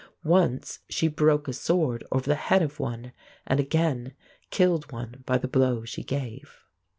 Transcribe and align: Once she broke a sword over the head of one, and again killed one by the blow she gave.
Once 0.23 0.79
she 0.89 1.07
broke 1.07 1.47
a 1.47 1.53
sword 1.53 2.03
over 2.11 2.25
the 2.25 2.33
head 2.33 2.63
of 2.63 2.79
one, 2.79 3.11
and 3.45 3.59
again 3.59 4.15
killed 4.49 4.91
one 4.91 5.21
by 5.27 5.37
the 5.37 5.47
blow 5.47 5.85
she 5.85 6.03
gave. 6.03 6.63